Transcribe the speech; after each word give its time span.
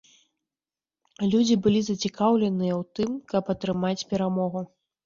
Людзі 1.35 1.55
былі 1.67 1.81
зацікаўленыя 1.91 2.75
ў 2.81 2.89
тым, 2.97 3.09
каб 3.37 3.43
атрымаць 3.57 3.99
перамогу. 4.13 4.69